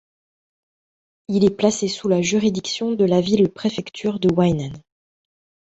Il 1.27 1.45
est 1.45 1.55
placé 1.55 1.87
sous 1.87 2.07
la 2.07 2.23
juridiction 2.23 2.91
de 2.93 3.05
la 3.05 3.21
ville-préfecture 3.21 4.19
de 4.19 4.29
Huainan. 4.33 4.73